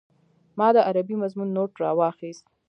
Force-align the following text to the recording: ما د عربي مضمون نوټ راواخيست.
ما 0.57 0.67
د 0.75 0.77
عربي 0.87 1.15
مضمون 1.23 1.49
نوټ 1.55 1.71
راواخيست. 1.83 2.45